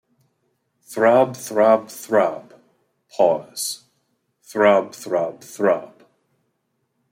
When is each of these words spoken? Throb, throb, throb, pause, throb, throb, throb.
Throb, 0.81 1.35
throb, 1.37 1.87
throb, 1.87 2.55
pause, 3.11 3.83
throb, 4.41 4.95
throb, 4.95 5.41
throb. 5.43 6.03